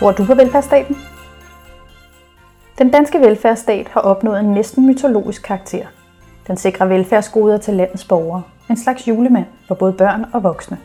[0.00, 0.96] Tror du på velfærdsstaten?
[2.78, 5.86] Den danske velfærdsstat har opnået en næsten mytologisk karakter.
[6.46, 8.42] Den sikrer velfærdsgoder til landets borgere.
[8.70, 10.78] En slags julemand for både børn og voksne.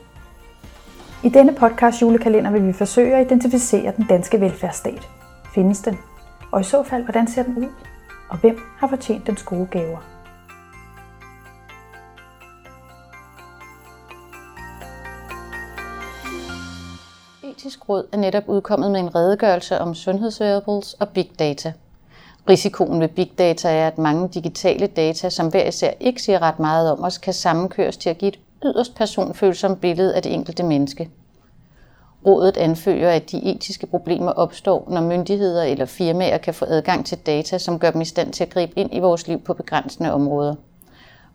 [1.23, 5.09] I denne podcast julekalender vil vi forsøge at identificere den danske velfærdsstat.
[5.53, 5.97] Findes den?
[6.51, 7.69] Og i så fald, hvordan ser den ud?
[8.29, 10.14] Og hvem har fortjent dens gode gaver?
[17.57, 21.73] Etisk Råd er netop udkommet med en redegørelse om sundhedsvariables og big data.
[22.49, 26.59] Risikoen ved big data er, at mange digitale data, som hver især ikke siger ret
[26.59, 30.63] meget om os, kan sammenkøres til at give et yderst personfølsomt billede af det enkelte
[30.63, 31.09] menneske.
[32.25, 37.17] Rådet anfører, at de etiske problemer opstår, når myndigheder eller firmaer kan få adgang til
[37.17, 40.13] data, som gør dem i stand til at gribe ind i vores liv på begrænsende
[40.13, 40.55] områder.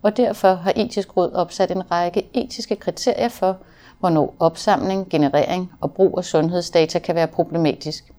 [0.01, 3.57] Og derfor har Etisk Råd opsat en række etiske kriterier for,
[4.01, 8.11] hvornår opsamling, generering og brug af sundhedsdata kan være problematisk.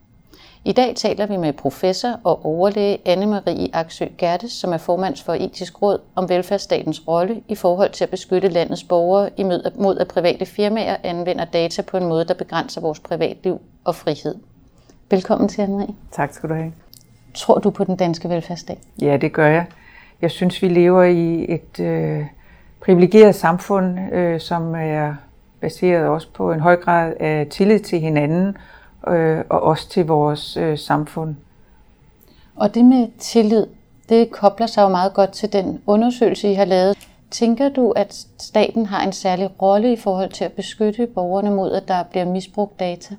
[0.65, 5.35] I dag taler vi med professor og overlæge Anne-Marie Aksø Gertes, som er formand for
[5.35, 10.47] Etisk Råd om velfærdsstatens rolle i forhold til at beskytte landets borgere imod at private
[10.47, 14.35] firmaer anvender data på en måde, der begrænser vores privatliv og frihed.
[15.11, 15.93] Velkommen til, Anne-Marie.
[16.13, 16.73] Tak skal du have.
[17.35, 18.79] Tror du på den danske velfærdsstat?
[19.03, 19.67] Ja, det gør jeg.
[20.23, 22.27] Jeg synes, vi lever i et øh,
[22.81, 25.15] privilegeret samfund, øh, som er
[25.63, 28.57] baseret også på en høj grad af tillid til hinanden
[29.09, 31.35] øh, og også til vores øh, samfund.
[32.57, 33.67] Og det med tillid,
[34.09, 37.09] det kobler sig jo meget godt til den undersøgelse, I har lavet.
[37.31, 41.73] Tænker du, at staten har en særlig rolle i forhold til at beskytte borgerne mod,
[41.73, 43.15] at der bliver misbrugt data?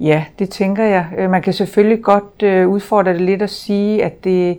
[0.00, 1.06] Ja, det tænker jeg.
[1.18, 4.58] Øh, man kan selvfølgelig godt øh, udfordre det lidt og sige, at det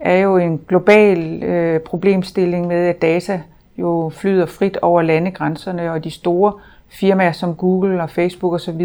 [0.00, 3.42] er jo en global øh, problemstilling med, at data
[3.78, 6.52] jo flyder frit over landegrænserne, og de store
[6.88, 8.80] firmaer som Google og Facebook osv.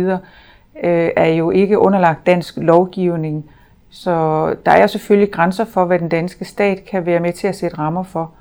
[0.84, 3.46] Øh, er jo ikke underlagt dansk lovgivning.
[3.90, 7.56] Så der er selvfølgelig grænser for, hvad den danske stat kan være med til at
[7.56, 8.32] sætte rammer for.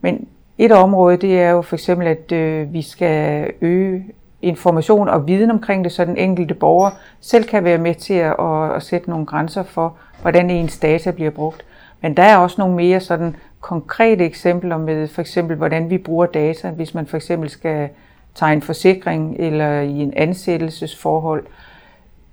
[0.00, 4.04] Men et område, det er jo for eksempel, at øh, vi skal øge
[4.42, 8.34] information og viden omkring det, så den enkelte borger selv kan være med til at,
[8.38, 11.64] at, at sætte nogle grænser for, hvordan ens data bliver brugt.
[12.00, 16.26] Men der er også nogle mere sådan konkrete eksempler med for eksempel, hvordan vi bruger
[16.26, 17.88] data, hvis man for eksempel skal
[18.34, 21.46] tegne forsikring eller i en ansættelsesforhold.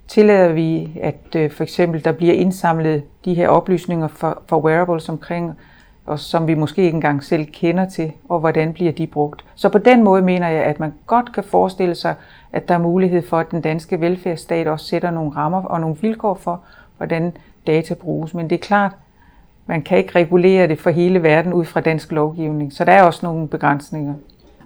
[0.07, 5.09] Tillader vi, at øh, for eksempel der bliver indsamlet de her oplysninger for, for wearables
[5.09, 5.57] omkring
[6.09, 9.45] og som vi måske ikke engang selv kender til, og hvordan bliver de brugt.
[9.55, 12.15] Så på den måde mener jeg, at man godt kan forestille sig,
[12.51, 15.95] at der er mulighed for, at den danske velfærdsstat også sætter nogle rammer og nogle
[16.01, 16.61] vilkår for,
[16.97, 17.37] hvordan
[17.67, 18.33] data bruges.
[18.33, 18.91] Men det er klart,
[19.69, 23.03] man kan ikke regulere det for hele verden ud fra dansk lovgivning, så der er
[23.03, 24.13] også nogle begrænsninger.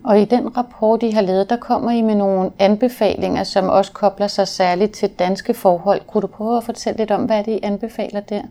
[0.03, 3.91] Og i den rapport, I har lavet, der kommer I med nogle anbefalinger, som også
[3.91, 6.01] kobler sig særligt til danske forhold.
[6.07, 8.41] Kunne du prøve at fortælle lidt om, hvad det I anbefaler der?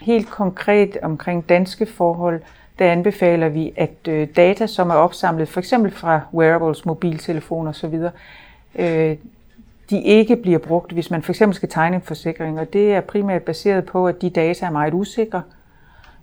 [0.00, 2.40] Helt konkret omkring danske forhold,
[2.78, 7.94] der anbefaler vi, at øh, data, som er opsamlet for eksempel fra wearables, mobiltelefoner osv.,
[8.74, 9.16] øh,
[9.90, 12.60] de ikke bliver brugt, hvis man for eksempel skal tegne en forsikring.
[12.60, 15.42] Og det er primært baseret på, at de data er meget usikre,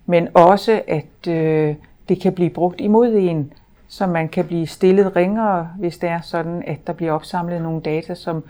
[0.06, 1.74] men også at øh,
[2.08, 3.52] det kan blive brugt imod en,
[3.88, 7.80] så man kan blive stillet ringere, hvis det er sådan, at der bliver opsamlet nogle
[7.80, 8.44] data, som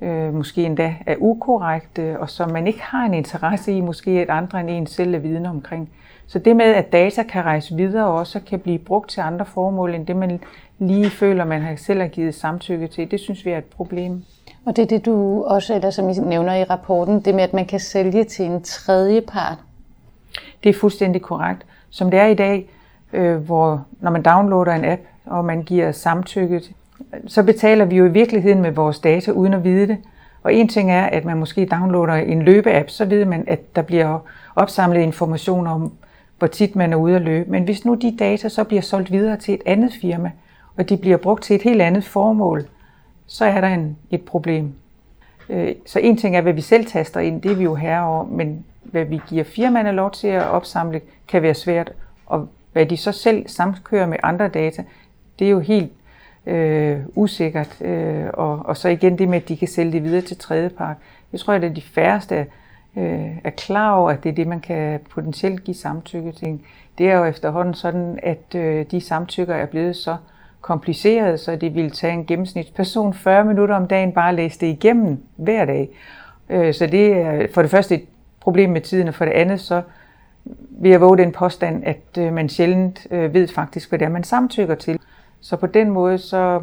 [0.00, 4.30] øh, måske endda er ukorrekte, og som man ikke har en interesse i, måske at
[4.30, 5.90] andre end en selv er vidne omkring.
[6.26, 9.46] Så det med, at data kan rejse videre og også kan blive brugt til andre
[9.46, 10.40] formål, end det man
[10.78, 14.24] lige føler, man selv har givet samtykke til, det synes vi er et problem.
[14.64, 17.54] Og det er det, du også, eller som I nævner i rapporten, det med, at
[17.54, 19.58] man kan sælge til en tredje part.
[20.64, 21.66] Det er fuldstændig korrekt.
[21.90, 22.68] Som det er i dag,
[23.12, 26.72] øh, hvor når man downloader en app, og man giver samtykket,
[27.26, 29.98] så betaler vi jo i virkeligheden med vores data uden at vide det.
[30.42, 33.82] Og en ting er, at man måske downloader en løbeapp, så ved man, at der
[33.82, 34.18] bliver
[34.56, 35.92] opsamlet information om,
[36.38, 37.50] hvor tit man er ude at løbe.
[37.50, 40.30] Men hvis nu de data så bliver solgt videre til et andet firma,
[40.76, 42.64] og de bliver brugt til et helt andet formål,
[43.26, 44.74] så er der en, et problem.
[45.48, 48.24] Øh, så en ting er, hvad vi selv taster ind, det er vi jo herover,
[48.24, 51.92] men hvad vi giver firmaerne lov til at opsamle, kan være svært.
[52.26, 54.84] Og hvad de så selv samkører med andre data,
[55.38, 55.92] det er jo helt
[56.46, 57.80] øh, usikkert.
[57.80, 60.96] Øh, og, og så igen det med, at de kan sælge det videre til tredjepart.
[61.32, 62.46] Jeg tror, at det er de færreste
[62.96, 66.60] øh, er klar over, at det er det, man kan potentielt give samtykke til.
[66.98, 70.16] Det er jo efterhånden sådan, at øh, de samtykker er blevet så
[70.60, 74.66] kompliceret, så det ville tage en gennemsnitsperson 40 minutter om dagen bare at læse det
[74.66, 75.88] igennem hver dag.
[76.48, 78.04] Øh, så det er for det første et
[78.42, 79.82] problem med tiden, og for det andet så
[80.70, 84.08] vil jeg våge den påstand, at øh, man sjældent øh, ved faktisk, hvad det er,
[84.08, 84.98] man samtykker til.
[85.40, 86.60] Så på den måde, så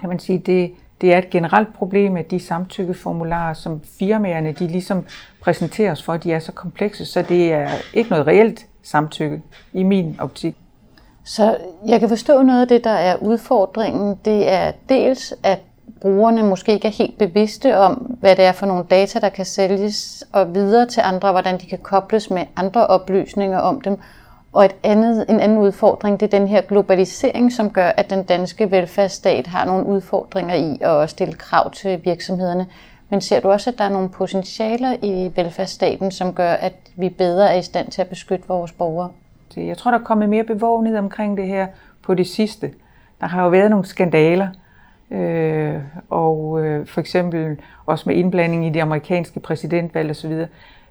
[0.00, 4.66] kan man sige, det, det er et generelt problem, at de samtykkeformularer, som firmaerne de
[4.66, 5.04] ligesom
[5.40, 9.42] præsenteres for, de er så komplekse, så det er ikke noget reelt samtykke
[9.72, 10.56] i min optik.
[11.24, 11.56] Så
[11.86, 14.18] jeg kan forstå noget af det, der er udfordringen.
[14.24, 15.58] Det er dels, at
[16.02, 19.44] brugerne måske ikke er helt bevidste om, hvad det er for nogle data, der kan
[19.44, 23.98] sælges og videre til andre, hvordan de kan kobles med andre oplysninger om dem.
[24.52, 28.22] Og et andet, en anden udfordring, det er den her globalisering, som gør, at den
[28.22, 32.66] danske velfærdsstat har nogle udfordringer i at stille krav til virksomhederne.
[33.08, 37.08] Men ser du også, at der er nogle potentialer i velfærdsstaten, som gør, at vi
[37.08, 39.10] bedre er i stand til at beskytte vores borgere?
[39.56, 41.66] Jeg tror, der er kommet mere bevågenhed omkring det her
[42.02, 42.70] på det sidste.
[43.20, 44.48] Der har jo været nogle skandaler,
[45.12, 45.74] øh,
[46.10, 50.44] og øh, for eksempel også med indblanding i det amerikanske præsidentvalg osv.,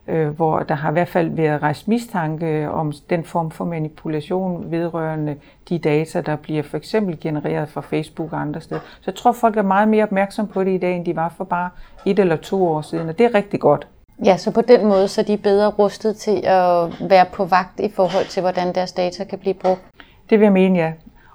[0.08, 4.72] øh, hvor der har i hvert fald været rejst mistanke om den form for manipulation
[4.72, 5.36] vedrørende
[5.70, 8.82] de data, der bliver for eksempel genereret fra Facebook og andre steder.
[8.82, 11.34] Så jeg tror, folk er meget mere opmærksom på det i dag, end de var
[11.38, 11.70] for bare
[12.06, 13.88] et eller to år siden, og det er rigtig godt.
[14.26, 17.80] Ja, så på den måde så er de bedre rustet til at være på vagt
[17.80, 19.82] i forhold til, hvordan deres data kan blive brugt.
[20.30, 20.92] Det vil jeg mene, ja.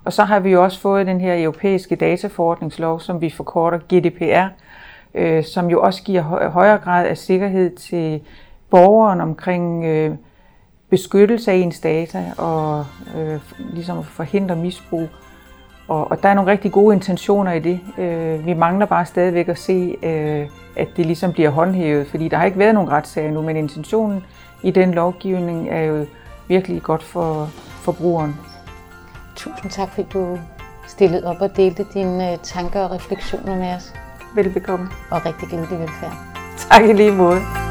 [0.07, 4.49] Og så har vi jo også fået den her europæiske dataforordningslov, som vi forkorter GDPR,
[5.15, 8.21] øh, som jo også giver højere grad af sikkerhed til
[8.71, 10.11] borgeren omkring øh,
[10.91, 12.87] beskyttelse af ens data og
[13.17, 13.41] øh,
[13.73, 15.09] ligesom forhindre misbrug.
[15.89, 17.81] Og, og der er nogle rigtig gode intentioner i det.
[17.99, 22.37] Øh, vi mangler bare stadigvæk at se, øh, at det ligesom bliver håndhævet, fordi der
[22.37, 24.25] har ikke været nogen retssager nu, men intentionen
[24.63, 26.07] i den lovgivning er jo
[26.49, 27.49] virkelig godt for
[27.85, 28.56] forbrugeren.
[29.37, 30.39] Tusind tak, fordi du
[30.89, 33.95] stillede op og delte dine øh, tanker og refleksioner med os.
[34.35, 34.89] Velbekomme.
[35.11, 36.13] Og rigtig glædelig velfærd.
[36.71, 37.66] Tak i lige måde.